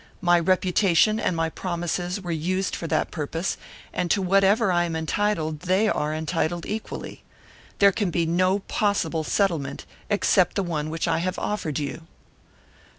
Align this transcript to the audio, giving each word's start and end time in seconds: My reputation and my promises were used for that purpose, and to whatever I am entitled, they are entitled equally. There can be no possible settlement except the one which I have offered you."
My 0.19 0.39
reputation 0.39 1.19
and 1.19 1.35
my 1.35 1.51
promises 1.51 2.19
were 2.19 2.31
used 2.31 2.75
for 2.75 2.87
that 2.87 3.11
purpose, 3.11 3.55
and 3.93 4.09
to 4.09 4.19
whatever 4.19 4.71
I 4.71 4.85
am 4.85 4.95
entitled, 4.95 5.59
they 5.59 5.87
are 5.87 6.11
entitled 6.11 6.65
equally. 6.65 7.21
There 7.77 7.91
can 7.91 8.09
be 8.09 8.25
no 8.25 8.61
possible 8.61 9.23
settlement 9.23 9.85
except 10.09 10.55
the 10.55 10.63
one 10.63 10.89
which 10.89 11.07
I 11.07 11.19
have 11.19 11.37
offered 11.37 11.77
you." 11.77 12.07